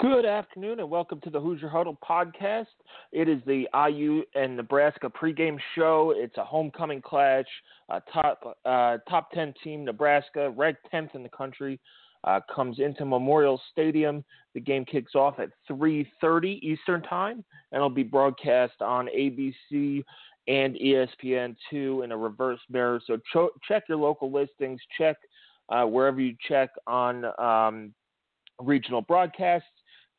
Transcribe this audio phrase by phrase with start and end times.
[0.00, 2.68] Good afternoon and welcome to the Hoosier Huddle podcast.
[3.12, 6.14] It is the IU and Nebraska pregame show.
[6.16, 7.44] It's a homecoming clash.
[8.10, 11.78] Top uh, top ten team Nebraska, ranked tenth in the country,
[12.24, 14.24] uh, comes into Memorial Stadium.
[14.54, 20.02] The game kicks off at 3:30 Eastern Time and it'll be broadcast on ABC
[20.48, 23.02] and ESPN2 in a reverse mirror.
[23.06, 24.80] So cho- check your local listings.
[24.96, 25.18] Check
[25.68, 27.92] uh, wherever you check on um,
[28.58, 29.68] regional broadcasts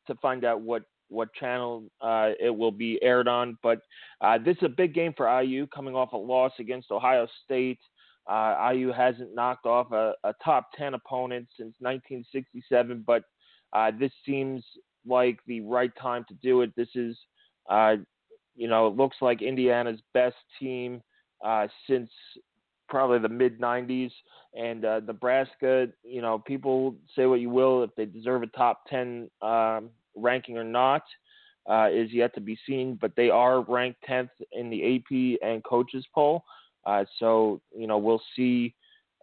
[0.06, 3.58] to find out what what channel uh, it will be aired on.
[3.62, 3.80] But
[4.20, 7.78] uh, this is a big game for IU coming off a loss against Ohio State.
[8.26, 13.24] Uh, IU hasn't knocked off a, a, top 10 opponent since 1967, but
[13.72, 14.64] uh, this seems
[15.04, 16.70] like the right time to do it.
[16.76, 17.18] This is,
[17.68, 17.96] uh,
[18.54, 21.02] you know, it looks like Indiana's best team
[21.44, 22.10] uh, since
[22.92, 24.12] probably the mid 90s.
[24.54, 28.86] And uh, Nebraska, you know, people say what you will if they deserve a top
[28.88, 31.02] 10 um, ranking or not
[31.68, 32.98] uh, is yet to be seen.
[33.00, 36.44] But they are ranked 10th in the AP and coaches poll.
[36.84, 38.74] Uh, so you know we'll see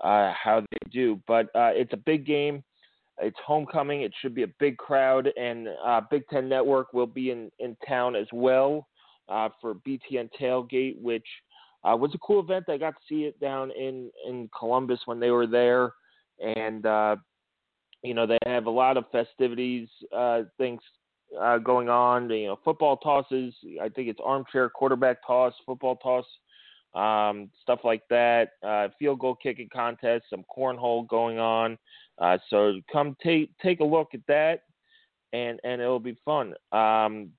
[0.04, 1.22] uh, how they do.
[1.28, 2.64] But uh, it's a big game.
[3.22, 4.02] It's homecoming.
[4.02, 7.76] It should be a big crowd, and uh, Big Ten Network will be in, in
[7.86, 8.88] town as well
[9.28, 11.26] for BTN Tailgate, which
[11.84, 12.66] uh, was a cool event.
[12.68, 15.94] I got to see it down in in Columbus when they were there,
[16.40, 17.16] and uh,
[18.04, 20.82] you know they have a lot of festivities, uh, things
[21.40, 22.30] uh, going on.
[22.30, 23.54] You know, football tosses.
[23.82, 26.26] I think it's armchair quarterback toss, football toss,
[26.96, 28.52] um, stuff like that.
[28.62, 31.78] Uh, field goal kicking contest, some cornhole going on.
[32.18, 34.64] Uh, so come take take a look at that,
[35.32, 36.54] and and it'll be fun.
[36.74, 37.32] Um,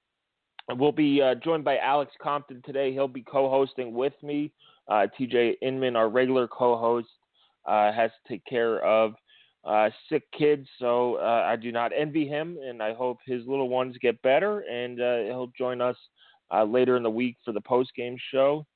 [0.77, 2.93] We'll be uh, joined by Alex Compton today.
[2.93, 4.53] He'll be co-hosting with me.
[4.89, 7.09] Uh, TJ Inman, our regular co-host,
[7.67, 9.15] uh, has to take care of
[9.65, 13.69] uh, sick kids, so uh, I do not envy him, and I hope his little
[13.69, 14.61] ones get better.
[14.61, 15.97] And uh, he'll join us
[16.67, 18.67] later in the week for the post-game show.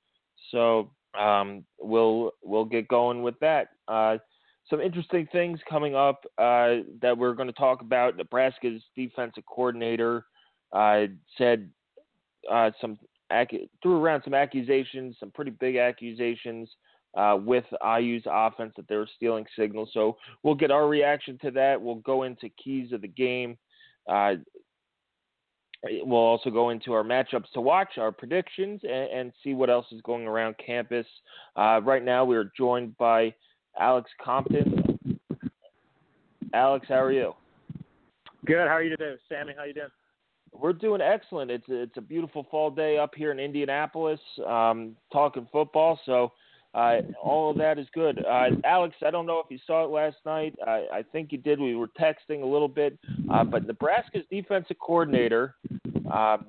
[0.50, 3.69] So um, we'll we'll get going with that.
[3.88, 8.16] some interesting things coming up that we're going to talk about.
[8.16, 10.25] Nebraska's defensive coordinator
[11.38, 11.71] said
[12.50, 12.99] uh, some
[13.82, 16.69] threw around some accusations, some pretty big accusations
[17.16, 19.91] uh, with IU's offense that they were stealing signals.
[19.93, 21.81] So we'll get our reaction to that.
[21.81, 23.56] We'll go into keys of the game.
[24.09, 24.34] Uh,
[25.82, 29.87] we'll also go into our matchups to watch, our predictions, and, and see what else
[29.93, 31.06] is going around campus.
[31.56, 33.32] Uh, right now, we are joined by
[33.78, 35.21] Alex Compton.
[36.53, 37.32] Alex, how are you?
[38.44, 38.69] Good.
[38.69, 39.55] How are you today, Sammy?
[39.56, 39.88] How you doing?
[40.57, 41.51] We're doing excellent.
[41.51, 44.21] It's a, it's a beautiful fall day up here in Indianapolis.
[44.47, 46.33] Um, talking football, so
[46.75, 48.25] uh, all of that is good.
[48.25, 50.55] Uh, Alex, I don't know if you saw it last night.
[50.67, 51.61] I, I think you did.
[51.61, 52.99] We were texting a little bit,
[53.33, 55.55] uh, but Nebraska's defensive coordinator,
[56.13, 56.47] um,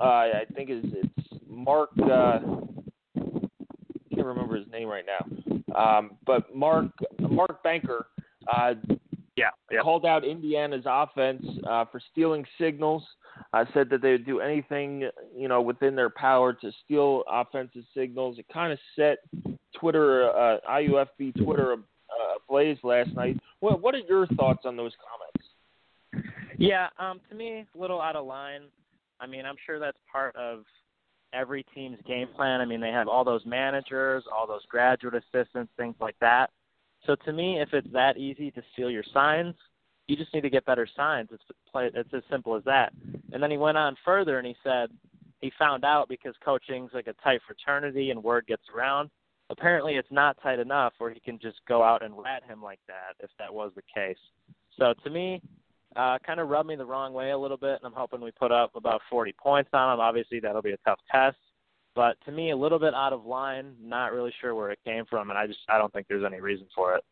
[0.00, 1.90] uh, I think is it's Mark.
[1.98, 2.38] Uh,
[4.14, 6.86] can't remember his name right now, um, but Mark
[7.20, 8.06] Mark Banker.
[9.38, 9.80] Yeah, yeah.
[9.80, 13.04] called out Indiana's offense uh, for stealing signals.
[13.52, 17.84] Uh, said that they would do anything you know within their power to steal offensive
[17.96, 18.36] signals.
[18.36, 19.18] It kind of set
[19.78, 23.38] Twitter, uh, IUFB Twitter uh, ablaze last night.
[23.60, 24.92] What What are your thoughts on those
[26.12, 26.28] comments?
[26.58, 28.62] Yeah, um, to me, a little out of line.
[29.20, 30.64] I mean, I'm sure that's part of
[31.32, 32.60] every team's game plan.
[32.60, 36.50] I mean, they have all those managers, all those graduate assistants, things like that.
[37.06, 39.54] So to me, if it's that easy to steal your signs,
[40.06, 41.28] you just need to get better signs.
[41.32, 41.42] It's
[41.74, 42.92] it's as simple as that.
[43.32, 44.88] And then he went on further and he said
[45.40, 49.10] he found out because coaching's like a tight fraternity and word gets around.
[49.50, 52.80] Apparently, it's not tight enough where he can just go out and rat him like
[52.86, 54.18] that if that was the case.
[54.78, 55.40] So to me,
[55.96, 58.30] uh, kind of rubbed me the wrong way a little bit, and I'm hoping we
[58.30, 60.00] put up about 40 points on him.
[60.00, 61.36] Obviously, that'll be a tough test,
[61.98, 63.74] but to me, a little bit out of line.
[63.82, 66.40] Not really sure where it came from, and I just I don't think there's any
[66.40, 67.02] reason for it.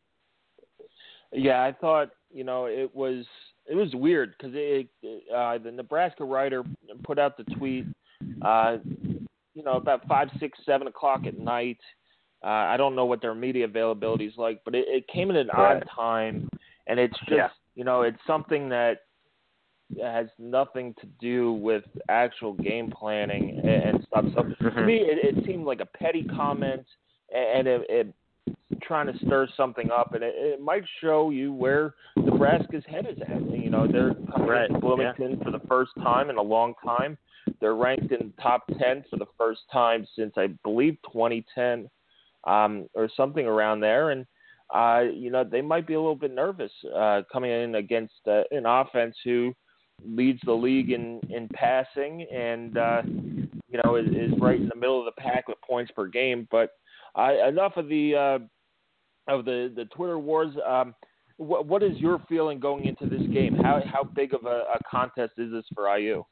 [1.32, 3.24] Yeah, I thought you know it was
[3.66, 4.86] it was weird because it,
[5.34, 6.62] uh, the Nebraska writer
[7.02, 7.84] put out the tweet,
[8.42, 8.76] uh,
[9.54, 11.80] you know, about five, six, seven o'clock at night.
[12.44, 15.36] Uh, I don't know what their media availability is like, but it, it came at
[15.36, 15.78] an right.
[15.78, 16.48] odd time,
[16.86, 17.48] and it's just Yeah.
[17.74, 18.98] you know it's something that
[20.02, 24.24] has nothing to do with actual game planning and, stuff.
[24.34, 24.86] So to Mhm.
[24.86, 26.86] me, it, it seemed like a petty comment,
[27.34, 28.14] and it, it
[28.82, 33.18] trying to stir something up, and it, it might show you where Nebraska's head is
[33.22, 33.40] at.
[33.50, 37.16] You know, they're coming Right, into Bloomington for the first time in a long time.
[37.60, 41.88] They're ranked in top ten for the first time since I believe 2010,
[42.44, 44.26] um, or something around there, and.
[44.74, 48.42] Uh, you know they might be a little bit nervous uh, coming in against uh,
[48.50, 49.54] an offense who
[50.04, 54.76] leads the league in in passing and uh, you know is, is right in the
[54.76, 56.46] middle of the pack with points per game.
[56.50, 56.70] But
[57.14, 60.54] uh, enough of the uh, of the the Twitter wars.
[60.66, 60.94] Um,
[61.38, 63.56] what what is your feeling going into this game?
[63.56, 66.24] How how big of a, a contest is this for IU?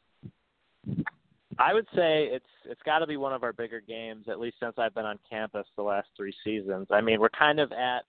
[1.59, 4.57] I would say it's it's got to be one of our bigger games, at least
[4.61, 6.89] since I've been on campus the last three seasons.
[6.91, 8.05] I mean, we're kind of at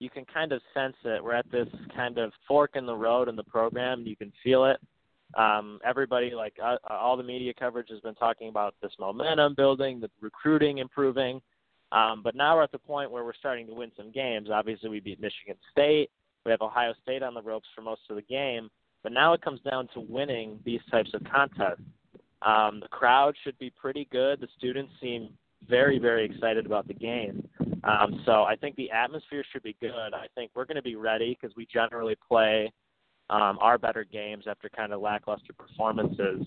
[0.00, 1.22] you can kind of sense it.
[1.22, 4.04] We're at this kind of fork in the road in the program.
[4.06, 4.78] You can feel it.
[5.38, 10.00] Um, everybody, like uh, all the media coverage, has been talking about this momentum building,
[10.00, 11.40] the recruiting improving.
[11.92, 14.48] Um, but now we're at the point where we're starting to win some games.
[14.50, 16.10] Obviously, we beat Michigan State.
[16.44, 18.70] We have Ohio State on the ropes for most of the game.
[19.02, 21.82] But now it comes down to winning these types of contests.
[22.42, 24.40] Um, the crowd should be pretty good.
[24.40, 25.28] The students seem
[25.68, 27.46] very, very excited about the game.
[27.84, 30.14] Um, so I think the atmosphere should be good.
[30.14, 32.72] I think we're going to be ready because we generally play
[33.30, 36.46] um, our better games after kind of lackluster performances.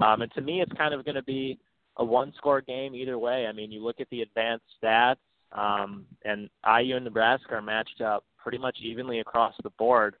[0.00, 1.58] Um, and to me, it's kind of going to be
[1.96, 3.46] a one-score game either way.
[3.46, 5.16] I mean, you look at the advanced stats,
[5.52, 10.16] um, and IU and Nebraska are matched up pretty much evenly across the board.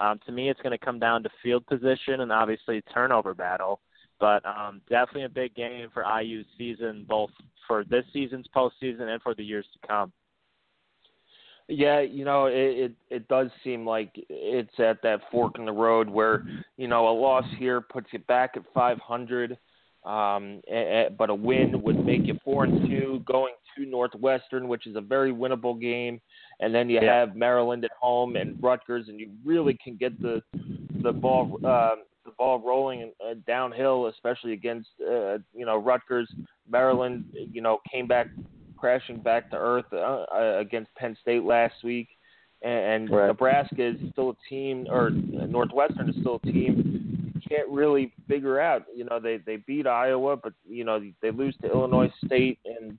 [0.00, 3.80] Um, to me, it's going to come down to field position and obviously turnover battle.
[4.24, 7.28] But um, definitely a big game for IU's season, both
[7.68, 10.10] for this season's postseason and for the years to come.
[11.68, 15.72] Yeah, you know, it, it it does seem like it's at that fork in the
[15.72, 16.46] road where
[16.78, 19.58] you know a loss here puts you back at 500,
[20.06, 20.62] um,
[21.18, 25.02] but a win would make you four and two going to Northwestern, which is a
[25.02, 26.18] very winnable game,
[26.60, 27.20] and then you Yeah.
[27.20, 30.42] have Maryland at home and Rutgers, and you really can get the
[31.02, 31.96] the ball uh,
[32.36, 36.30] ball rolling uh, downhill, especially against uh, you know Rutgers.
[36.70, 38.28] Maryland, you know, came back
[38.76, 42.08] crashing back to earth uh, uh, against Penn State last week,
[42.62, 43.26] and, and Right.
[43.28, 47.04] Nebraska is still a team, or Northwestern is still a team
[47.34, 48.84] you can't really figure out.
[48.94, 52.98] You know, they they beat Iowa, but you know they lose to Illinois State and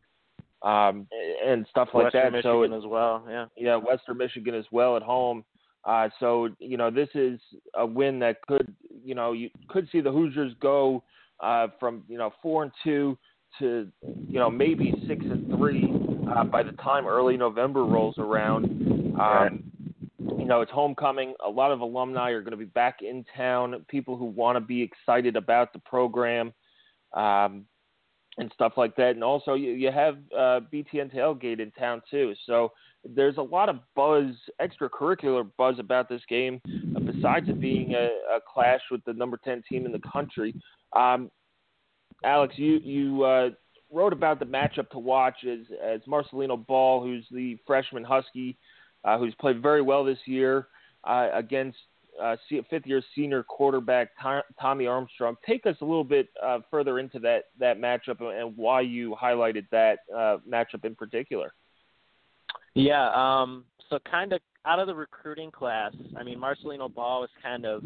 [0.61, 1.07] um
[1.45, 2.43] and stuff like Western that.
[2.43, 3.45] So Michigan as well, yeah.
[3.57, 5.43] yeah, Western Michigan as well at home.
[5.83, 7.39] Uh, so you know this is
[7.75, 8.73] a win that could
[9.05, 11.03] you know you could see the Hoosiers go
[11.39, 13.17] uh, from you know four and two
[13.59, 13.87] to
[14.27, 15.93] you know maybe six and three
[16.35, 18.65] uh, by the time early November rolls around.
[19.19, 19.63] Um,
[20.19, 21.33] You know it's homecoming.
[21.45, 23.85] A lot of alumni are going to be back in town.
[23.87, 26.53] People who want to be excited about the program.
[27.13, 27.65] Um,
[28.37, 29.11] and stuff like that.
[29.11, 32.33] And also, you, you have uh, BTN Tailgate in town too.
[32.45, 32.71] So
[33.13, 36.61] there's a lot of buzz, extracurricular buzz about this game,
[36.95, 40.55] uh, besides it being a, a clash with the number 10 team in the country.
[40.95, 41.29] Um,
[42.23, 43.49] Alex, you you uh,
[43.91, 48.57] wrote about the matchup to watch as as Marcelino Ball, who's the freshman Husky,
[49.03, 50.67] uh, who's played very well this year
[51.03, 51.77] uh, against
[52.21, 55.35] uh, fifth year senior quarterback Tom, Tommy Armstrong.
[55.45, 56.29] Take us a little bit
[56.71, 59.99] further into that that matchup and, and why you highlighted that
[60.49, 61.53] matchup in particular.
[62.75, 67.29] Yeah, um, so kind of out of the recruiting class, I mean, Marcelino Ball was
[67.41, 67.83] kind of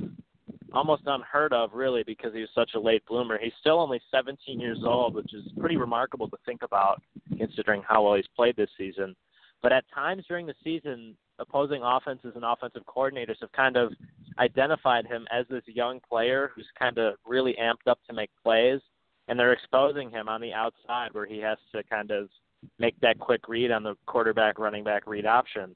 [0.74, 3.38] almost unheard of, really, because he was such a late bloomer.
[3.41, 7.01] He's still only 17 years old, which is pretty remarkable to think about,
[7.38, 9.15] considering how well he's played this season.
[9.62, 13.91] But at times during the season, opposing offenses and offensive coordinators have kind of
[14.39, 18.79] identified him as this young player who's kind of really amped up to make plays,
[19.27, 22.29] and they're exposing him on the outside where he has to kind of
[22.78, 25.75] make that quick read on the quarterback running back read option.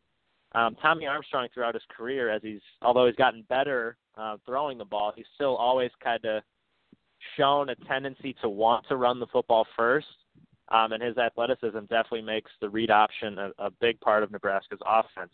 [0.56, 4.86] Um, Tommy Armstrong throughout his career, as he's although he's gotten better uh, throwing the
[4.86, 6.44] ball, he's still always kind of
[7.38, 10.08] shown a tendency to want to run the football first.
[10.70, 14.80] Um, and his athleticism definitely makes the read option a, a big part of Nebraska's
[14.86, 15.34] offense.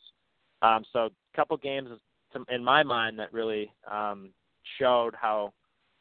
[0.61, 1.89] Um, so a couple games
[2.33, 4.31] to, in my mind that really um,
[4.77, 5.53] showed how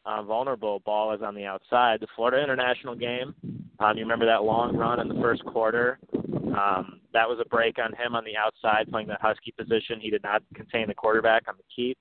[0.06, 2.00] uh, vulnerable Ball is on the outside.
[2.00, 3.34] The Florida International game,
[3.80, 5.98] Um, you remember that long run in the first quarter?
[6.14, 10.00] Um, that was a break on him on the outside, playing the Husky position.
[10.00, 11.96] He did not contain the quarterback on the keep.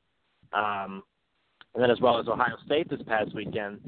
[0.54, 1.04] Um,
[1.76, 3.80] and then as well as Ohio State this past weekend,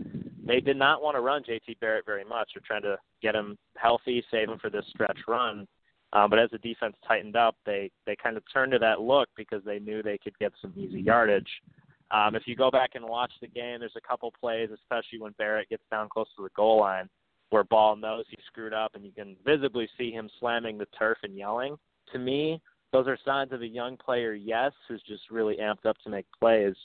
[0.46, 2.52] they did not want to run JT Barrett very much.
[2.54, 5.68] They're trying to get him healthy, save him for this stretch run.
[6.12, 9.30] Uh, but as the defense tightened up, they they kind of turned to that look
[9.38, 11.50] because they knew they could get some easy yardage.
[12.12, 15.34] Um, if you go back and watch the game, there's a couple plays, especially when
[15.38, 17.08] Barrett gets down close to the goal line,
[17.50, 21.18] where Ball knows he screwed up, and you can visibly see him slamming the turf
[21.24, 21.78] and yelling.
[22.14, 25.98] To me, those are signs of a young player, yes, who's just really amped up
[26.04, 26.76] to make plays.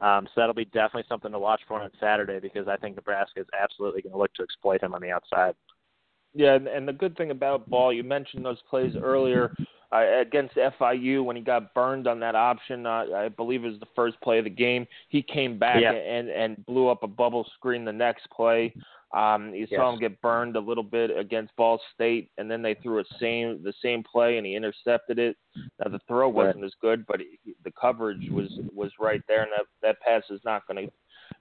[0.00, 3.40] Um, so that'll be definitely something to watch for on Saturday because I think Nebraska
[3.40, 5.54] is absolutely going to look to exploit him on the outside.
[6.34, 9.54] Yeah, and, and the good thing about Ball, you mentioned those plays earlier
[9.92, 12.86] uh, against FIU when he got burned on that option.
[12.86, 14.86] Uh, I believe it was the first play of the game.
[15.08, 15.92] He came back yeah.
[15.92, 18.74] and and blew up a bubble screen the next play.
[19.14, 19.78] Um, you yes.
[19.78, 23.04] saw him get burned a little bit against Ball State, and then they threw a
[23.20, 25.36] same the same play, and he intercepted it.
[25.56, 26.64] Now the throw wasn't right.
[26.64, 30.40] as good, but he, the coverage was was right there, and that that pass is
[30.44, 30.92] not going to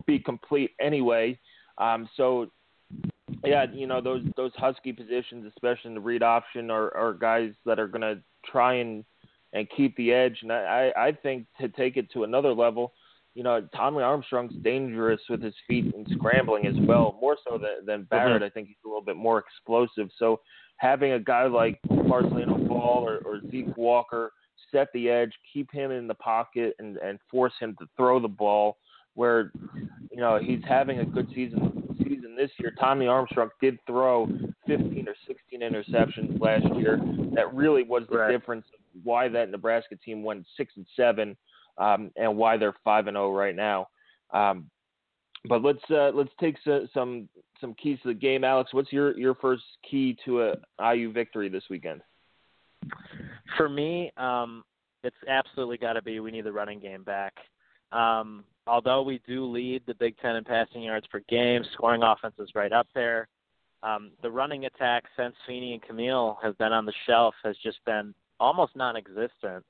[0.05, 1.39] be complete anyway.
[1.77, 2.47] Um, so
[3.43, 7.51] yeah, you know those those husky positions, especially in the read option, are, are guys
[7.65, 9.03] that are going to try and
[9.53, 10.39] and keep the edge.
[10.41, 12.93] And I I think to take it to another level,
[13.33, 17.85] you know, Tommy Armstrong's dangerous with his feet and scrambling as well, more so than,
[17.85, 18.37] than Barrett.
[18.37, 18.43] Mm-hmm.
[18.45, 20.09] I think he's a little bit more explosive.
[20.17, 20.39] So
[20.77, 24.31] having a guy like Marcelino Ball or, or Zeke Walker
[24.71, 28.27] set the edge, keep him in the pocket, and and force him to throw the
[28.27, 28.77] ball
[29.15, 29.51] where
[30.11, 32.73] you know he's having a good season season this year.
[32.79, 34.27] Tommy Armstrong did throw
[34.67, 36.99] 15 or 16 interceptions last year.
[37.33, 38.31] That really was the right.
[38.31, 38.65] difference
[39.03, 41.35] why that Nebraska team went six and seven,
[41.77, 43.87] um, and why they're five and zero right now.
[44.31, 44.69] Um,
[45.47, 46.57] but let's uh, let's take
[46.93, 47.29] some
[47.61, 48.73] some keys to the game, Alex.
[48.73, 52.01] What's your your first key to a IU victory this weekend?
[53.57, 54.63] For me, um,
[55.03, 57.33] it's absolutely got to be we need the running game back.
[57.91, 62.35] Um, although we do lead the Big Ten in passing yards per game, scoring offense
[62.39, 63.27] is right up there.
[63.83, 67.77] Um, the running attack since Feeney and Camille have been on the shelf has just
[67.85, 69.63] been almost non-existent.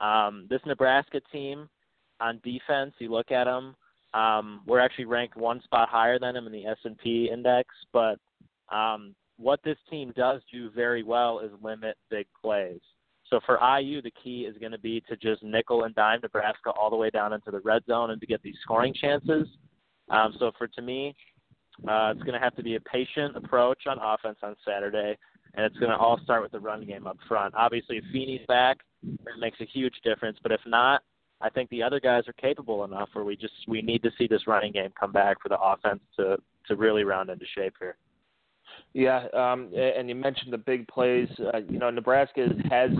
[0.00, 1.68] Um, this Nebraska team
[2.20, 3.76] on defense, you look at them,
[4.14, 8.18] um, we're actually ranked one spot higher than them in the S&P index, but
[8.74, 12.80] um, what this team does do very well is limit big plays.
[13.30, 16.70] So for IU, the key is going to be to just nickel and dime Nebraska
[16.70, 19.46] all the way down into the red zone and to get these scoring chances.
[20.08, 21.14] Um, so for to me,
[21.88, 25.16] uh, it's going to have to be a patient approach on offense on Saturday,
[25.54, 27.54] and it's going to all start with the run game up front.
[27.54, 28.78] Obviously, if Feeney's back,
[29.24, 30.38] that makes a huge difference.
[30.42, 31.02] But if not,
[31.40, 34.26] I think the other guys are capable enough where we just we need to see
[34.26, 37.96] this running game come back for the offense to to really round into shape here.
[38.92, 41.28] Yeah, um, and you mentioned the big plays.
[41.38, 42.90] Uh, you know, Nebraska has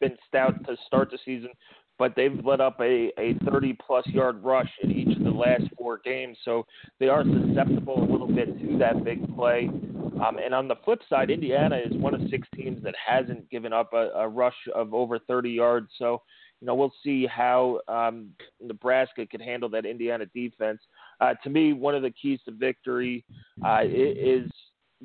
[0.00, 1.50] been stout to start the season,
[1.98, 5.64] but they've let up a, a 30 plus yard rush in each of the last
[5.78, 6.38] four games.
[6.44, 6.66] So
[6.98, 9.68] they are susceptible a little bit to that big play.
[9.68, 13.72] Um, and on the flip side, Indiana is one of six teams that hasn't given
[13.72, 15.88] up a, a rush of over 30 yards.
[15.98, 16.22] So,
[16.60, 18.30] you know, we'll see how um,
[18.62, 20.80] Nebraska can handle that Indiana defense.
[21.20, 23.24] Uh, to me, one of the keys to victory
[23.64, 24.50] uh, is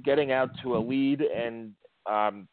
[0.03, 1.71] getting out to a lead and
[2.09, 2.47] um,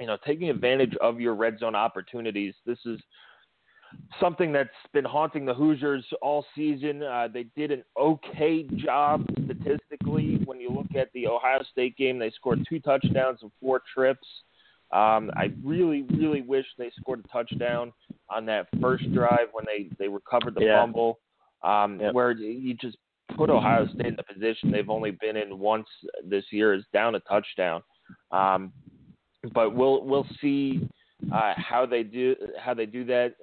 [0.00, 2.54] you know taking advantage of your red zone opportunities.
[2.66, 3.00] This is
[4.20, 7.02] something that's been haunting the Hoosiers all season.
[7.02, 10.40] Uh, they did an okay job statistically.
[10.44, 14.26] When you look at the Ohio State game, they scored two touchdowns and four trips.
[14.92, 17.92] Um, I really, really wish they scored a touchdown
[18.28, 20.80] on that first drive when they they recovered the yeah.
[20.80, 21.18] fumble,
[21.62, 22.12] um, yep.
[22.12, 22.98] where you just
[23.36, 25.86] put Ohio State in the position they've only been in once
[26.24, 27.82] this year is down a touchdown.
[28.30, 28.72] Um,
[29.52, 30.88] but we'll we'll see
[31.32, 33.34] uh, how they do how they do that.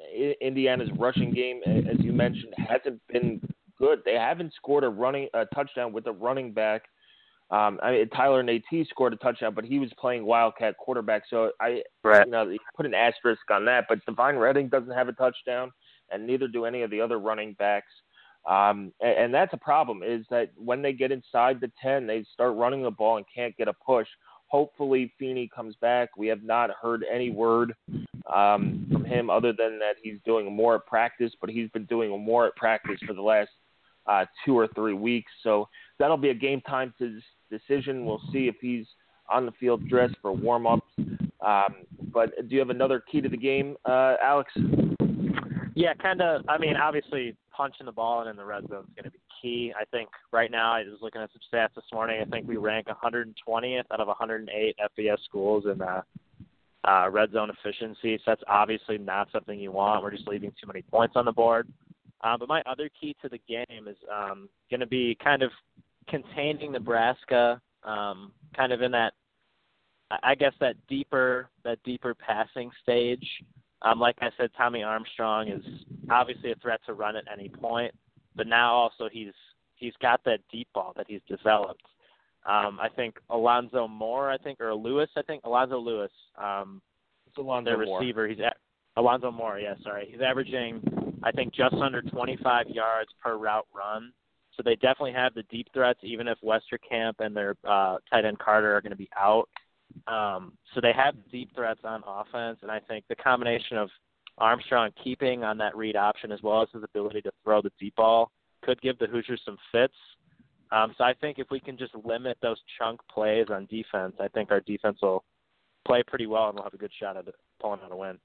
[0.42, 3.42] Indiana's rushing game, as you mentioned, hasn't been
[3.78, 4.00] good.
[4.06, 6.84] They haven't scored a running a touchdown with a running back.
[7.52, 11.24] Um, I mean, Tyler Natee scored a touchdown, but he was playing Wildcat quarterback.
[11.30, 12.26] So I, right.
[12.26, 13.86] you know, you put an asterisk on that.
[13.90, 15.72] But Devine Redding doesn't have a touchdown,
[16.12, 17.92] and neither do any of the other running backs.
[18.48, 22.26] Um, and, and that's a problem is that when they get inside the 10, they
[22.34, 24.08] start running the ball and can't get a push.
[24.48, 26.10] Hopefully Feeney comes back.
[26.18, 27.76] We have not heard any word
[28.34, 32.10] um, from him other than that he's doing more at practice, but he's been doing
[32.20, 33.50] more at practice for the last
[34.08, 35.32] uh, two or three weeks.
[35.44, 35.68] So
[36.00, 36.94] that'll be a game time
[37.52, 38.06] decision.
[38.06, 38.86] We'll see if he's
[39.30, 40.90] on the field dressed for warm ups.
[41.46, 41.76] Um,
[42.12, 44.52] but do you have another key to the game, uh, Alex?
[45.76, 46.42] Yeah, kind of.
[46.50, 49.20] I mean, obviously, punching the ball and in the red zone is going to be
[49.42, 49.74] key.
[49.78, 52.22] I think right now I was looking at some stats this morning.
[52.22, 56.02] I think we rank 120th out of 108 FBS schools in uh,
[56.86, 58.16] uh, red zone efficiency.
[58.20, 60.02] So that's obviously not something you want.
[60.02, 61.68] We're just leaving too many points on the board.
[62.22, 65.52] Uh, but my other key to the game is um, going to be kind of
[66.08, 69.12] containing Nebraska, um, kind of in that,
[70.24, 73.28] I guess that deeper that deeper passing stage.
[73.82, 75.64] Um, like I said, Tommy Armstrong is
[76.10, 77.94] obviously a threat to run at any point,
[78.36, 79.34] but now also he's
[79.76, 81.84] he's got that deep ball that he's developed.
[82.46, 86.82] Um, I think Alonzo Moore, I think, or Lewis, I think Alonzo Lewis, um,
[87.28, 88.00] it's Alonzo their Moore.
[88.00, 88.28] receiver.
[88.28, 88.58] He's at,
[88.98, 90.08] Alonzo Moore, yeah, sorry.
[90.10, 90.82] He's averaging,
[91.24, 94.12] I think, just under 25 yards per route run.
[94.56, 98.40] So they definitely have the deep threats, even if Westerkamp and their uh, tight end
[98.40, 99.48] Carter are going to be out.
[100.08, 103.90] Um, so they have deep threats on offense, and I think the combination of
[104.38, 107.96] Armstrong keeping on that read option as well as his ability to throw the deep
[107.96, 108.32] ball
[108.64, 109.94] could give the Hoosiers some fits.
[110.72, 114.28] Um, so I think if we can just limit those chunk plays on defense, I
[114.28, 115.24] think our defense will
[115.86, 117.26] play pretty well and we'll have a good shot at
[117.60, 118.18] pulling out a win.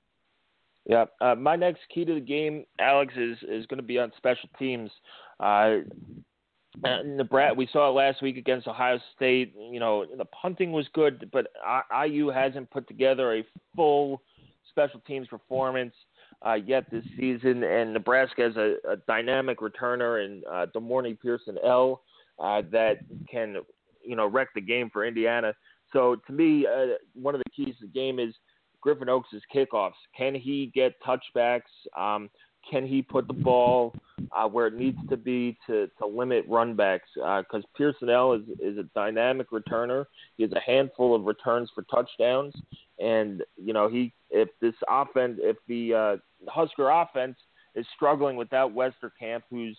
[0.86, 4.12] Yeah, uh, my next key to the game, Alex, is is going to be on
[4.18, 4.90] special teams.
[5.40, 5.76] Uh,
[6.82, 9.54] Nebraska, we saw it last week against Ohio State.
[9.58, 11.48] You know, the punting was good, but
[12.06, 13.44] IU hasn't put together a
[13.76, 14.22] full
[14.70, 15.94] special teams performance
[16.44, 17.62] uh, yet this season.
[17.62, 22.02] And Nebraska has a, a dynamic returner in uh, De'Mornay Pierson-El
[22.38, 22.98] uh, that
[23.30, 23.58] can,
[24.04, 25.54] you know, wreck the game for Indiana.
[25.92, 28.34] So to me, uh, one of the keys to the game is
[28.80, 29.92] Griffin Oakes' kickoffs.
[30.16, 31.62] Can he get touchbacks?
[31.96, 32.28] Um,
[32.70, 33.94] can he put the ball
[34.36, 37.00] uh, where it needs to be to, to limit runbacks?
[37.14, 40.04] Because uh, Pierson-El is, is a dynamic returner.
[40.36, 42.54] He has a handful of returns for touchdowns,
[42.98, 47.36] and you know he if this offense, if the uh, Husker offense
[47.74, 49.78] is struggling without Westerkamp, who's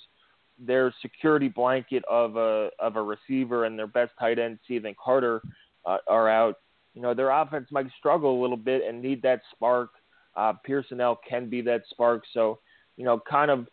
[0.57, 5.41] their security blanket of a of a receiver and their best tight end, Cethan Carter,
[5.85, 6.55] uh, are out.
[6.93, 9.89] You know their offense might struggle a little bit and need that spark.
[10.35, 12.23] Uh, Pierson-El can be that spark.
[12.33, 12.59] So
[12.97, 13.67] you know, kind of,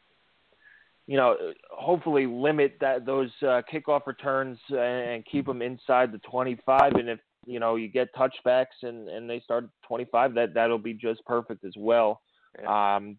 [1.07, 1.37] you know,
[1.71, 6.93] hopefully limit that those uh, kickoff returns and keep them inside the 25.
[6.95, 10.95] And if you know you get touchbacks and and they start 25, that that'll be
[10.95, 12.21] just perfect as well.
[12.61, 12.95] Yeah.
[12.97, 13.19] Um,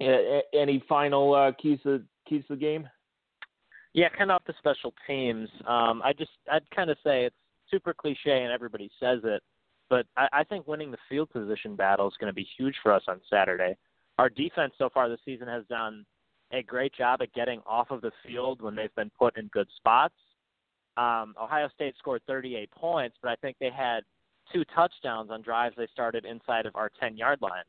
[0.00, 2.88] any final uh, keys to keys to the game?
[3.94, 5.48] Yeah, kind of off the special teams.
[5.66, 7.36] Um, I just I'd kind of say it's
[7.70, 9.42] super cliche and everybody says it,
[9.90, 12.92] but I, I think winning the field position battle is going to be huge for
[12.92, 13.76] us on Saturday
[14.18, 16.04] our defense so far this season has done
[16.52, 19.68] a great job at getting off of the field when they've been put in good
[19.76, 20.14] spots.
[20.96, 24.00] Um, Ohio State scored 38 points, but I think they had
[24.52, 27.64] two touchdowns on drives they started inside of our 10 yard line.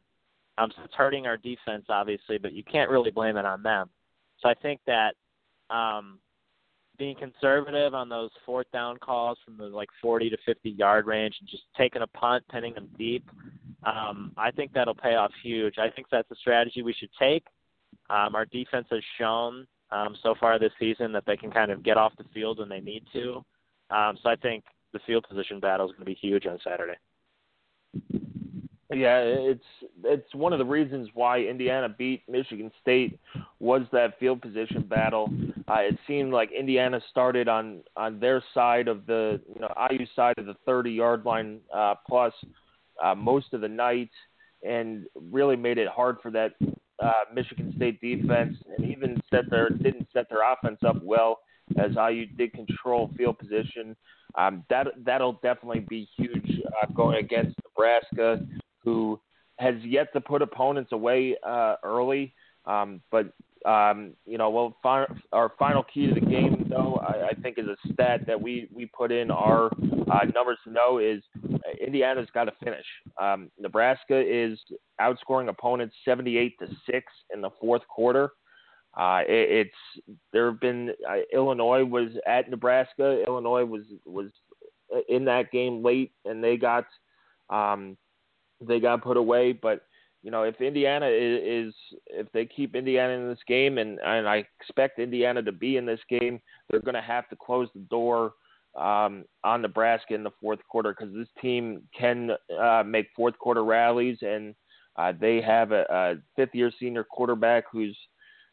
[0.58, 3.90] Um, so it's hurting our defense, obviously, but you can't really blame it on them.
[4.40, 5.16] So I think that
[5.74, 6.20] um,
[6.98, 11.36] being conservative on those fourth down calls from the like 40 to 50 yard range
[11.40, 13.28] and just taking a punt, pinning them deep,
[13.86, 15.76] um, I think that'll pay off huge.
[15.78, 17.46] I think that's a strategy we should take.
[18.10, 21.84] Um, our defense has shown um, so far this season that they can kind of
[21.84, 23.44] get off the field when they need to.
[23.90, 26.98] Um, so I think the field position battle is going to be huge on Saturday.
[28.92, 29.64] Yeah, it's
[30.04, 33.20] it's one of the reasons why Indiana beat Michigan State
[33.60, 35.34] was that field position battle.
[35.68, 40.06] Uh, it seemed like Indiana started on on their side of the you know IU
[40.16, 42.34] side of the 30 yard line uh, plus
[43.04, 44.10] uh, most of the night,
[44.64, 46.54] and really made it hard for that
[47.02, 51.40] uh, Michigan State defense, and even set their didn't set their offense up well
[51.78, 53.96] as IU did control field position.
[54.36, 58.46] Um, that that'll definitely be huge uh, going against Nebraska,
[58.84, 59.20] who
[59.60, 62.34] has yet to put opponents away uh, early.
[62.66, 63.34] Um, but
[63.66, 67.58] um, you know, well, fi- our final key to the game, though, I, I think
[67.58, 71.22] is a stat that we we put in our uh, numbers to know is
[71.86, 72.86] Indiana's got to finish.
[73.22, 74.60] Um, Nebraska is
[75.00, 78.32] outscoring opponents 78 to six in the fourth quarter.
[78.96, 83.24] Uh, it, it's there have been uh, Illinois was at Nebraska.
[83.28, 84.28] Illinois was was
[85.10, 86.86] in that game late, and they got
[87.50, 87.98] um,
[88.62, 89.82] they got put away, but
[90.24, 91.76] you know, if Indiana is, is
[92.08, 95.86] if they keep Indiana in this game, and and I expect Indiana to be in
[95.86, 98.34] this game, they're going to have to close the door
[98.76, 103.64] um, on Nebraska in the fourth quarter because this team can uh, make fourth quarter
[103.64, 104.56] rallies, and
[104.98, 107.98] uh, they have a, a fifth year senior quarterback who's,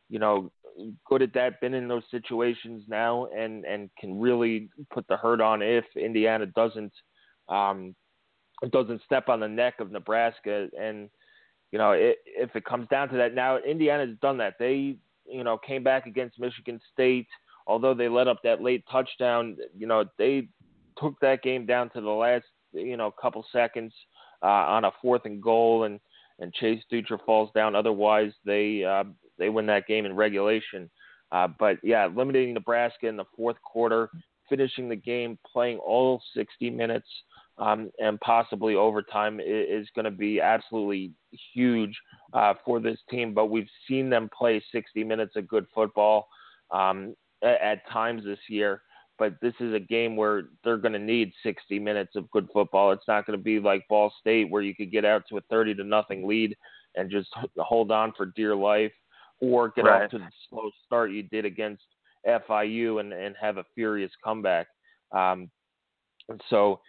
[0.08, 0.50] you know,
[1.06, 5.40] good at that, been in those situations now, and and can really put the hurt
[5.40, 6.92] on if Indiana doesn't
[7.48, 7.94] um,
[8.72, 11.08] doesn't step on the neck of Nebraska and
[11.72, 14.54] you know, it, if it comes down to that, now Indiana's done that.
[14.58, 14.96] They
[15.30, 17.28] you know, came back against Michigan State.
[17.66, 20.48] Although they let up that late touchdown, you know, they
[20.98, 23.92] took that game down to the last, you know, couple seconds
[24.42, 26.00] uh, on a fourth and goal, and
[26.38, 27.74] and Chase Dutra falls down.
[27.74, 29.04] Otherwise, they uh,
[29.38, 30.90] they win that game in regulation.
[31.32, 34.10] Uh, but yeah, limiting Nebraska in the fourth quarter,
[34.48, 37.06] finishing the game, playing all 60 minutes,
[37.58, 41.12] um, and possibly overtime is, is going to be absolutely
[41.54, 41.96] huge
[42.32, 43.32] uh, for this team.
[43.32, 46.26] But we've seen them play 60 minutes of good football
[46.70, 48.82] um, at, at times this year.
[49.18, 52.92] But this is a game where they're going to need 60 minutes of good football.
[52.92, 55.42] It's not going to be like Ball State where you could get out to a
[55.50, 56.56] 30 to nothing lead
[56.96, 58.92] and just hold on for dear life,
[59.40, 60.04] or get right.
[60.04, 61.84] off to the slow start you did against
[62.26, 64.66] FIU and, and have a furious comeback.
[65.12, 65.50] Um,
[66.28, 66.80] and so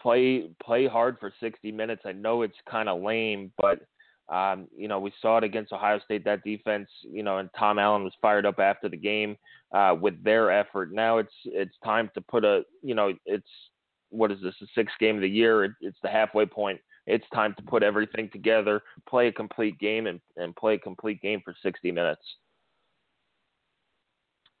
[0.00, 2.02] play play hard for 60 minutes.
[2.04, 3.80] I know it's kind of lame, but
[4.30, 6.24] um, you know we saw it against Ohio State.
[6.24, 9.36] That defense, you know, and Tom Allen was fired up after the game
[9.72, 10.92] uh, with their effort.
[10.92, 13.48] Now it's it's time to put a you know it's
[14.10, 15.64] what is this the sixth game of the year?
[15.64, 16.80] It, it's the halfway point.
[17.06, 21.20] It's time to put everything together, play a complete game, and and play a complete
[21.20, 22.22] game for 60 minutes.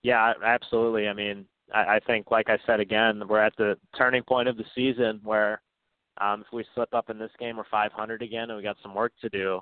[0.02, 1.08] Yeah, absolutely.
[1.08, 4.56] I mean, I, I think, like I said again, we're at the turning point of
[4.56, 5.60] the season where
[6.20, 8.94] um, if we slip up in this game, we're 500 again, and we got some
[8.94, 9.60] work to do.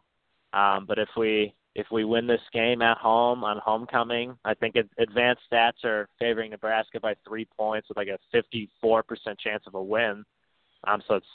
[0.52, 4.74] Um, but if we if we win this game at home on homecoming, I think
[4.98, 8.18] advanced stats are favoring Nebraska by three points with like a
[8.84, 9.06] 54%
[9.38, 10.24] chance of a win.
[10.86, 11.26] Um, so it's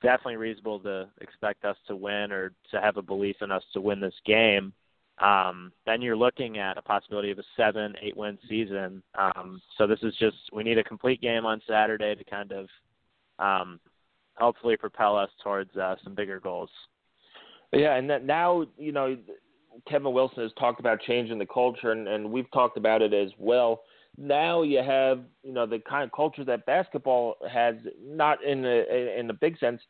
[0.00, 3.80] definitely reasonable to expect us to win or to have a belief in us to
[3.80, 4.72] win this game
[5.18, 9.02] um, then you're looking at a possibility of a seven, eight win season.
[9.14, 12.66] Um, so this is just we need a complete game on Saturday to kind of
[13.38, 13.78] um,
[14.36, 16.70] hopefully propel us towards uh, some bigger goals.
[17.72, 19.16] Yeah, and that now you know
[19.88, 23.30] Kevin Wilson has talked about changing the culture, and, and we've talked about it as
[23.38, 23.82] well.
[24.18, 29.18] Now you have you know the kind of culture that basketball has, not in the
[29.18, 29.80] in the big sense,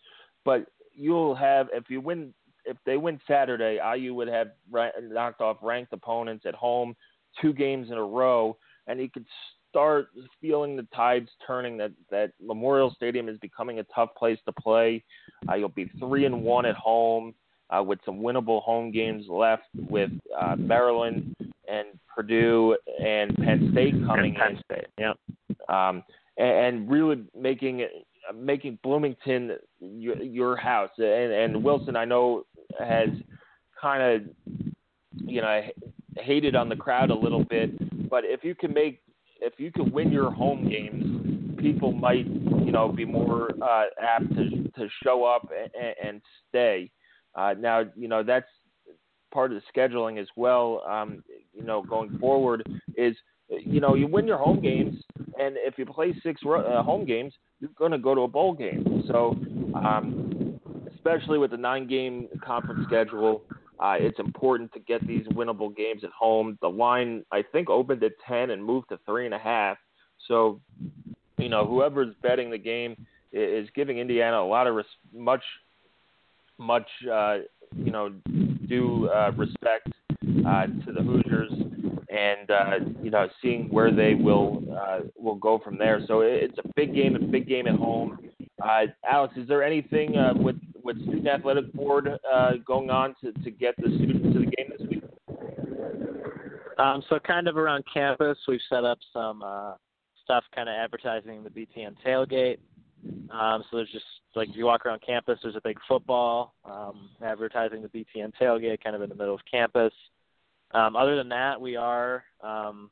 [0.45, 2.33] but you'll have if you win
[2.65, 4.49] if they win Saturday, IU would have
[5.03, 6.95] knocked off ranked opponents at home
[7.41, 9.27] two games in a row, and he could
[9.73, 10.09] start
[10.41, 11.79] feeling the tides turning.
[11.79, 15.03] That that Memorial Stadium is becoming a tough place to play.
[15.49, 17.35] Uh, you'll be three and one at home
[17.71, 21.35] uh, with some winnable home games left with uh, Maryland
[21.69, 24.63] and Purdue and Penn State coming and Penn in.
[24.65, 25.13] State, yeah.
[25.69, 26.03] Um,
[26.37, 27.87] and, and really making
[28.35, 30.91] making Bloomington your, your house.
[30.99, 32.45] And, and Wilson, I know,
[32.79, 33.09] has
[33.81, 34.23] kind of,
[35.17, 35.61] you know,
[36.19, 37.71] hated on the crowd a little bit.
[38.09, 39.01] But if you can make,
[39.43, 44.29] if you can win your home games, people might, you know, be more uh, apt
[44.37, 46.91] to to show up and, and stay.
[47.35, 48.47] Uh, now, you know, that's
[49.33, 50.83] part of the scheduling as well.
[50.89, 52.63] Um, you know, going forward
[52.97, 53.17] is,
[53.49, 55.03] you know, you win your home games,
[55.39, 58.55] and if you play six uh, home games, you're going to go to a bowl
[58.55, 59.05] game.
[59.09, 59.37] So,
[59.75, 60.61] um,
[60.95, 63.43] especially with the nine game conference schedule,
[63.83, 66.57] uh, it's important to get these winnable games at home.
[66.61, 69.77] The line, I think, opened at 10 and moved to three and a half.
[70.29, 70.61] So,
[71.37, 72.95] you know, whoever's betting the game
[73.33, 75.43] is giving Indiana a lot of res- much,
[76.59, 77.39] much, uh,
[77.77, 78.11] you know,
[78.69, 79.89] due uh, respect
[80.47, 81.51] uh, to the Hoosiers
[82.13, 86.01] and uh, you know seeing where they will uh, will go from there.
[86.07, 88.19] So it's a big game, a big game at home.
[88.63, 93.33] Uh, Alex, is there anything uh, with with student athletic board uh, going on to,
[93.33, 95.03] to get the students to the game this week?
[96.79, 99.75] Um, so kind of around campus, we've set up some uh,
[100.25, 102.59] stuff, kind of advertising the BTN tailgate.
[103.31, 107.83] Um, so there's just like you walk around campus, there's a big football um, advertising
[107.83, 109.93] the BTN tailgate, kind of in the middle of campus.
[110.73, 112.91] Um, other than that, we are um,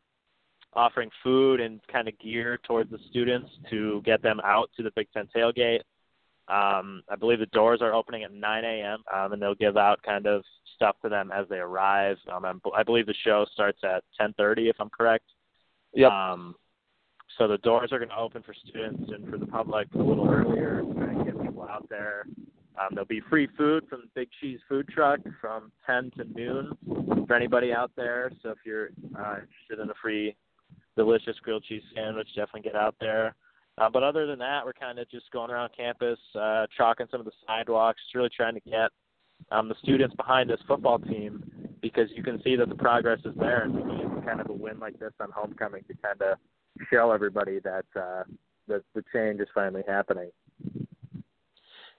[0.74, 4.90] offering food and kind of gear towards the students to get them out to the
[4.94, 5.80] Big Ten tailgate.
[6.50, 9.02] Um, I believe the doors are opening at 9 a.m.
[9.14, 10.42] Um, and they'll give out kind of
[10.74, 12.16] stuff to them as they arrive.
[12.32, 15.26] Um, I believe the show starts at 10:30, if I'm correct.
[15.94, 16.10] Yep.
[16.10, 16.54] Um,
[17.38, 20.28] so the doors are going to open for students and for the public a little
[20.28, 22.24] earlier, to get people out there.
[22.78, 26.72] Um, there'll be free food from the Big Cheese Food Truck from 10 to noon
[27.26, 28.30] for anybody out there.
[28.42, 30.34] So if you're uh, interested in a free,
[30.96, 33.34] delicious grilled cheese sandwich, definitely get out there.
[33.80, 37.18] Uh, but other than that, we're kind of just going around campus, uh, chalking some
[37.18, 38.90] of the sidewalks, really trying to get
[39.50, 41.42] um, the students behind this football team
[41.80, 44.52] because you can see that the progress is there, and we need kind of a
[44.52, 46.36] win like this on homecoming to kind of
[46.92, 48.22] show everybody that uh,
[48.68, 50.30] that the change is finally happening.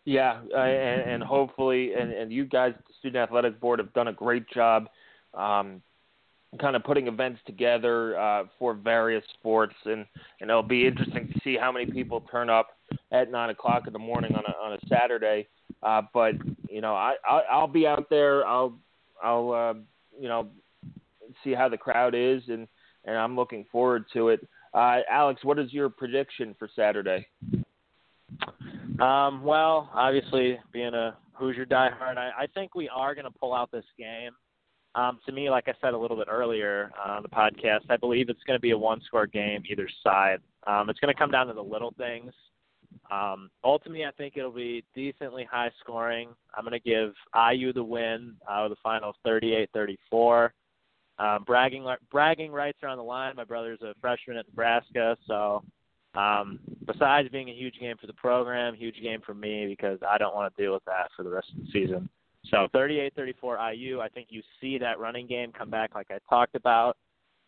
[0.06, 4.08] Yeah, uh, and, and hopefully, and, and you guys, the student athletic board, have done
[4.08, 4.88] a great job.
[5.34, 5.82] Um,
[6.60, 10.06] kind of putting events together uh, for various sports, and
[10.40, 12.78] and it'll be interesting to see how many people turn up
[13.12, 15.48] at nine o'clock in the morning on a on a Saturday.
[15.82, 16.34] Uh, but
[16.70, 18.46] you know, I, I I'll be out there.
[18.46, 18.78] I'll
[19.24, 19.74] I'll uh,
[20.20, 20.50] you know
[21.44, 22.68] see how the crowd is, and
[23.06, 24.48] and I'm looking forward to it.
[24.74, 27.28] Uh, Alex, what is your prediction for Saturday?
[29.00, 33.54] Um, well, obviously, being a Hoosier diehard, I, I think we are going to pull
[33.54, 34.32] out this game.
[34.94, 37.98] Um, to me, like I said a little bit earlier uh, on the podcast, I
[37.98, 40.40] believe it's going to be a one-score game either side.
[40.68, 42.34] Um, it's going to come down to the little things.
[43.10, 46.30] Um, ultimately, I think it'll be decently high scoring.
[46.56, 50.50] I'm going to give IU the win uh, with a final 38-34.
[51.20, 53.36] Um, bragging bragging rights are on the line.
[53.36, 55.64] My brother's a freshman at Nebraska, so
[56.16, 60.18] um, besides being a huge game for the program, huge game for me because I
[60.18, 62.10] don't want to deal with that for the rest of the season.
[62.50, 64.02] So 38-34 IU.
[64.02, 66.98] I think you see that running game come back like I talked about,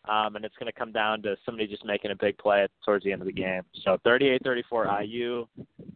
[0.08, 3.04] um, and it's going to come down to somebody just making a big play towards
[3.04, 3.62] the end of the game.
[3.82, 5.46] So 38-34 IU.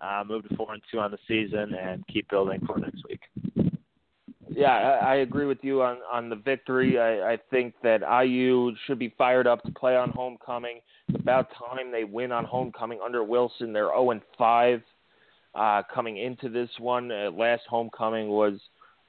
[0.01, 3.21] Uh, move to four and two on the season and keep building for next week.
[4.51, 6.99] Yeah, I, I agree with you on on the victory.
[6.99, 10.81] I, I think that IU should be fired up to play on homecoming.
[11.09, 13.73] It's about time they win on homecoming under Wilson.
[13.73, 14.83] They're 0 and 5
[15.55, 17.13] uh, coming into this one.
[17.13, 18.59] Uh, last homecoming was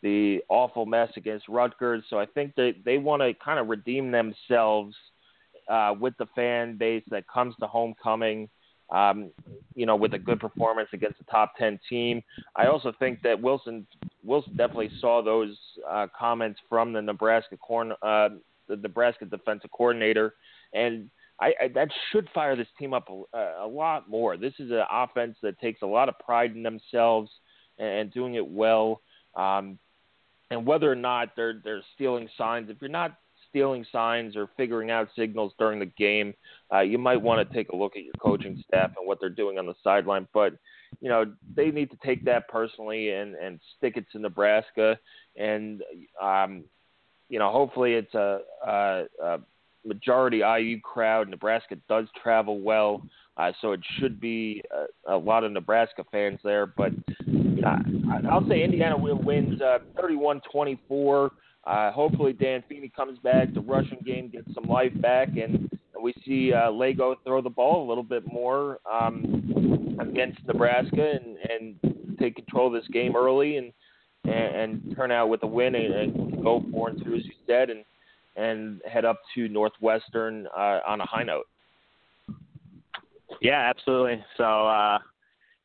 [0.02, 2.04] the awful mess against Rutgers.
[2.10, 4.96] So I think that they want to kind of redeem themselves
[5.70, 8.50] uh, with the fan base that comes to homecoming.
[8.92, 9.30] Um,
[9.76, 12.24] you know, with a good performance against a top ten team.
[12.56, 13.86] I also think that Wilson
[14.24, 15.56] Wilson definitely saw those
[15.88, 18.30] uh, comments from the Nebraska corn uh,
[18.68, 20.34] the Nebraska defensive coordinator,
[20.74, 24.38] and I, I, that should fire this team up a, a lot more.
[24.38, 27.30] This is an offense that takes a lot of pride in themselves
[27.78, 29.02] and, and doing it well.
[29.36, 29.78] Um,
[30.52, 33.18] and whether or not they're they're stealing signs, if you're not
[33.50, 36.34] stealing signs or figuring out signals during the game,
[36.74, 39.30] uh, you might want to take a look at your coaching staff and what they're
[39.30, 40.28] doing on the sideline.
[40.34, 40.54] But
[41.02, 44.98] you know they need to take that personally and and stick it to Nebraska,
[45.36, 45.82] and
[46.22, 46.64] um,
[47.30, 49.40] you know hopefully it's a, a, a
[49.86, 51.30] majority IU crowd.
[51.30, 53.02] Nebraska does travel well,
[53.38, 54.62] uh, so it should be
[55.08, 56.66] a, a lot of Nebraska fans there.
[56.66, 56.92] But
[57.64, 61.30] uh, I'll say Indiana wins uh, 31-24.
[61.66, 63.54] Uh, hopefully Dan Feeney comes back.
[63.54, 67.50] The Russian game gets some life back, and, and we see uh, Lagow throw the
[67.50, 73.16] ball a little bit more um, against Nebraska and, and take control of this game
[73.16, 73.72] early and
[74.26, 74.34] and,
[74.84, 77.70] and turn out with a win and, and go four and two as you said,
[77.70, 77.86] and
[78.36, 81.46] and head up to Northwestern uh, on a high note.
[83.42, 84.24] Yeah, absolutely.
[84.38, 85.00] So uh,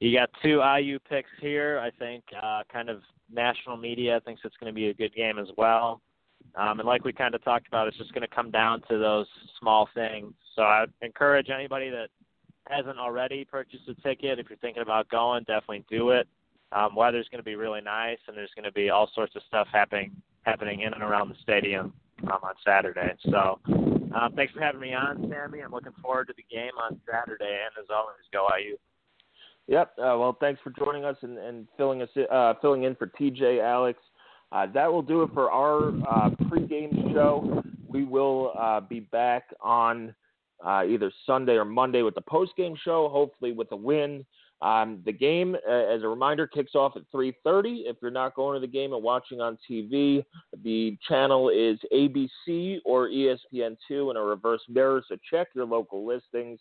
[0.04, 1.80] you got two IU picks here.
[1.82, 3.00] I think uh, kind of
[3.32, 6.00] national media thinks it's going to be a good game as well.
[6.56, 8.98] Um, and like we kind of talked about, it's just going to come down to
[8.98, 9.26] those
[9.58, 10.34] small things.
[10.54, 12.08] So I encourage anybody that
[12.68, 16.28] hasn't already purchased a ticket, if you're thinking about going, definitely do it.
[16.72, 19.42] Um, weather's going to be really nice, and there's going to be all sorts of
[19.48, 20.12] stuff happening
[20.42, 21.92] happening in and around the stadium
[22.24, 23.14] um, on Saturday.
[23.30, 25.60] So um, thanks for having me on, Sammy.
[25.60, 28.76] I'm looking forward to the game on Saturday, and as always, go IU.
[29.66, 29.92] Yep.
[29.98, 33.62] Uh, well, thanks for joining us and, and filling us uh, filling in for TJ,
[33.62, 33.98] Alex.
[34.52, 37.62] Uh, that will do it for our uh, pregame show.
[37.88, 40.14] We will uh, be back on
[40.64, 44.24] uh, either Sunday or Monday with the postgame show, hopefully with a win.
[44.62, 47.84] Um, the game, uh, as a reminder, kicks off at 3:30.
[47.86, 50.24] If you're not going to the game and watching on TV,
[50.62, 55.02] the channel is ABC or ESPN2 in a reverse mirror.
[55.08, 56.60] So check your local listings.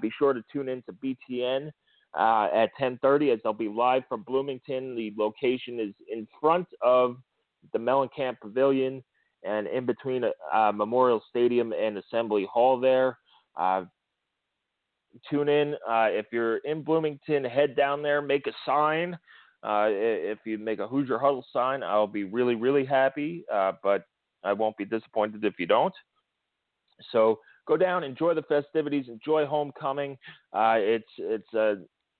[0.00, 1.70] Be sure to tune in to BTN
[2.16, 4.94] uh, at 10:30 as they'll be live from Bloomington.
[4.94, 7.16] The location is in front of
[7.72, 9.02] the Mellencamp Pavilion
[9.44, 13.18] and in between uh, Memorial Stadium and Assembly Hall there.
[13.56, 13.84] Uh,
[15.30, 15.74] tune in.
[15.88, 19.18] Uh, if you're in Bloomington, head down there, make a sign.
[19.62, 23.44] Uh, if you make a Hoosier Huddle sign, I'll be really, really happy.
[23.52, 24.04] Uh, but
[24.44, 25.94] I won't be disappointed if you don't.
[27.12, 30.16] So go down, enjoy the festivities, enjoy homecoming.
[30.52, 31.76] Uh, it's it's a,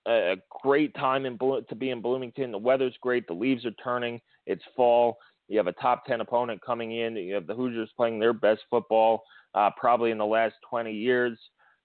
[0.07, 2.53] a great time in to be in Bloomington.
[2.53, 3.27] The weather's great.
[3.27, 4.21] The leaves are turning.
[4.47, 5.19] It's fall.
[5.49, 7.17] You have a top 10 opponent coming in.
[7.17, 9.23] You have the Hoosiers playing their best football
[9.55, 11.39] uh, probably in the last 20 years.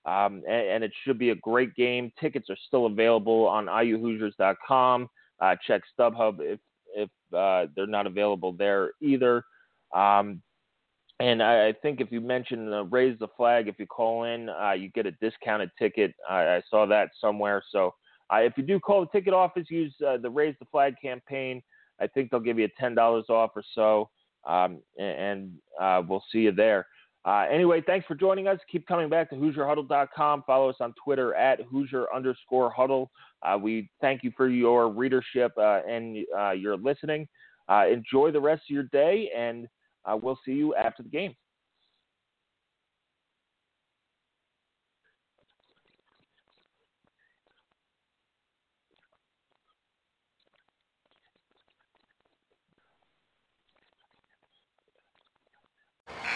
[0.05, 2.11] Um, and, and, it should be a great game.
[2.19, 5.07] Tickets are still available on iuhoosiers.com.
[5.39, 6.59] Uh, check StubHub if
[6.95, 9.43] if uh, they're not available there either.
[9.95, 10.41] Um,
[11.19, 14.49] and I, I, think if you mention uh, raise the flag, if you call in,
[14.49, 16.15] uh, you get a discounted ticket.
[16.27, 17.63] I, I saw that somewhere.
[17.71, 17.93] So
[18.33, 21.61] uh, if you do call the ticket office, use uh, the raise the flag campaign.
[21.99, 24.09] I think they'll give you a ten dollars off or so,
[24.47, 26.87] um, and, and we'll see you there.
[27.23, 28.57] Uh, anyway, thanks for joining us.
[28.71, 30.43] Keep coming back to HoosierHuddle.com.
[30.47, 33.11] Follow us on Twitter at Hoosier underscore Huddle.
[33.43, 37.27] Uh, we thank you for your readership uh, and uh, your listening.
[37.69, 39.67] Uh, enjoy the rest of your day, and
[40.05, 41.35] uh, we'll see you after the game.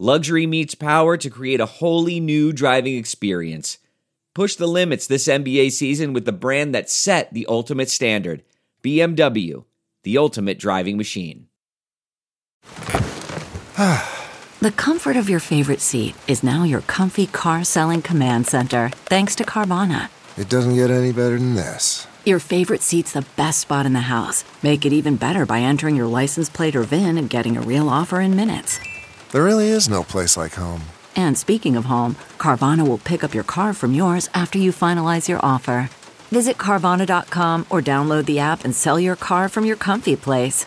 [0.00, 3.78] Luxury meets power to create a wholly new driving experience.
[4.32, 8.44] Push the limits this NBA season with the brand that set the ultimate standard
[8.84, 9.64] BMW,
[10.04, 11.48] the ultimate driving machine.
[14.60, 19.34] the comfort of your favorite seat is now your comfy car selling command center, thanks
[19.34, 20.10] to Carvana.
[20.36, 22.06] It doesn't get any better than this.
[22.24, 24.44] Your favorite seat's the best spot in the house.
[24.62, 27.88] Make it even better by entering your license plate or VIN and getting a real
[27.88, 28.78] offer in minutes.
[29.30, 30.82] There really is no place like home.
[31.14, 35.28] And speaking of home, Carvana will pick up your car from yours after you finalize
[35.28, 35.90] your offer.
[36.30, 40.66] Visit Carvana.com or download the app and sell your car from your comfy place.